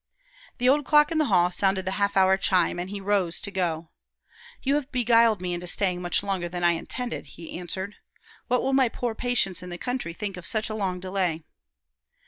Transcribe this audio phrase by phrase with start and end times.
[0.57, 3.51] The old clock in the hall sounded the half hour chime, and he rose to
[3.51, 3.91] go.
[4.63, 7.97] "You have beguiled me into staying much longer than I intended," he answered.
[8.47, 11.43] "What will my poor patients in the country think of such a long delay?"